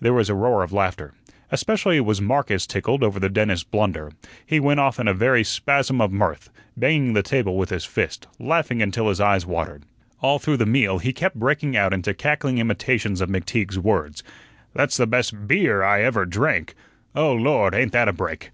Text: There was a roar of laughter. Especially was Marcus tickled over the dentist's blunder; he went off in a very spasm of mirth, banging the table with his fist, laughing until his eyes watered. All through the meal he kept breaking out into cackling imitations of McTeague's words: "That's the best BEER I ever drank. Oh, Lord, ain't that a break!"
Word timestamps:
There 0.00 0.14
was 0.14 0.30
a 0.30 0.34
roar 0.34 0.62
of 0.62 0.72
laughter. 0.72 1.12
Especially 1.52 2.00
was 2.00 2.18
Marcus 2.18 2.66
tickled 2.66 3.02
over 3.02 3.20
the 3.20 3.28
dentist's 3.28 3.62
blunder; 3.62 4.10
he 4.46 4.58
went 4.58 4.80
off 4.80 4.98
in 4.98 5.06
a 5.06 5.12
very 5.12 5.44
spasm 5.44 6.00
of 6.00 6.10
mirth, 6.10 6.48
banging 6.78 7.12
the 7.12 7.22
table 7.22 7.58
with 7.58 7.68
his 7.68 7.84
fist, 7.84 8.26
laughing 8.38 8.80
until 8.80 9.10
his 9.10 9.20
eyes 9.20 9.44
watered. 9.44 9.82
All 10.22 10.38
through 10.38 10.56
the 10.56 10.64
meal 10.64 10.98
he 10.98 11.12
kept 11.12 11.36
breaking 11.38 11.76
out 11.76 11.92
into 11.92 12.14
cackling 12.14 12.56
imitations 12.56 13.20
of 13.20 13.28
McTeague's 13.28 13.78
words: 13.78 14.22
"That's 14.72 14.96
the 14.96 15.06
best 15.06 15.46
BEER 15.46 15.82
I 15.82 16.04
ever 16.04 16.24
drank. 16.24 16.74
Oh, 17.14 17.34
Lord, 17.34 17.74
ain't 17.74 17.92
that 17.92 18.08
a 18.08 18.14
break!" 18.14 18.52